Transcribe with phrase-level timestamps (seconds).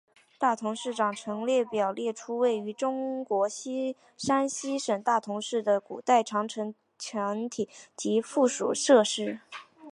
[0.39, 3.47] 大同市长城列表列出位于中国
[4.17, 9.41] 山西省大同市的古代长城墙体及附属设施。